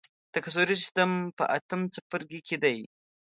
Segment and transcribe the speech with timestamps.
[0.33, 2.77] تکثري سیستم په اتم څپرکي کې دی.